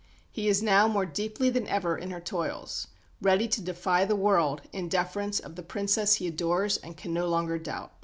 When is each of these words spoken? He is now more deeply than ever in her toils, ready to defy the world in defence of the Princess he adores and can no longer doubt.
He 0.31 0.47
is 0.47 0.63
now 0.63 0.87
more 0.87 1.05
deeply 1.05 1.51
than 1.51 1.67
ever 1.67 1.95
in 1.95 2.09
her 2.09 2.19
toils, 2.19 2.87
ready 3.21 3.47
to 3.49 3.61
defy 3.61 4.03
the 4.03 4.15
world 4.15 4.63
in 4.73 4.89
defence 4.89 5.39
of 5.39 5.53
the 5.55 5.61
Princess 5.61 6.15
he 6.15 6.25
adores 6.25 6.77
and 6.77 6.97
can 6.97 7.13
no 7.13 7.27
longer 7.27 7.59
doubt. 7.59 7.91